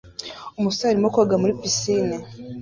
Umusore 0.59 0.89
arimo 0.89 1.09
koga 1.15 1.35
muri 1.41 1.57
pisine 1.61 2.15